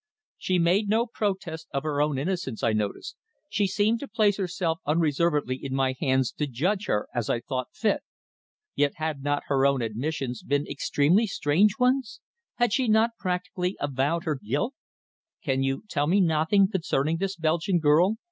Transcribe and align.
She 0.39 0.57
made 0.57 0.89
no 0.89 1.05
protest 1.05 1.67
of 1.71 1.83
her 1.83 2.01
own 2.01 2.17
innocence, 2.17 2.63
I 2.63 2.73
noticed. 2.73 3.15
She 3.49 3.67
seemed 3.67 3.99
to 3.99 4.07
place 4.07 4.37
herself 4.37 4.79
unreservedly 4.87 5.57
in 5.63 5.75
my 5.75 5.93
hands 5.99 6.31
to 6.39 6.47
judge 6.47 6.87
her 6.87 7.07
as 7.13 7.29
I 7.29 7.39
thought 7.39 7.67
fit. 7.71 8.01
Yet 8.73 8.93
had 8.95 9.21
not 9.21 9.43
her 9.45 9.63
own 9.63 9.83
admissions 9.83 10.41
been 10.41 10.65
extremely 10.65 11.27
strange 11.27 11.73
ones. 11.77 12.19
Had 12.55 12.73
she 12.73 12.87
not 12.87 13.11
practically 13.19 13.77
avowed 13.79 14.23
her 14.23 14.39
guilt? 14.43 14.73
"Can 15.43 15.61
you 15.61 15.83
tell 15.87 16.07
me 16.07 16.19
nothing 16.19 16.67
concerning 16.71 17.17
this 17.17 17.35
Belgian 17.35 17.77
girl?" 17.77 18.15